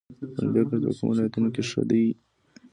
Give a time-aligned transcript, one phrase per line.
[0.19, 2.05] د پنبې کښت په کومو ولایتونو کې ښه دی؟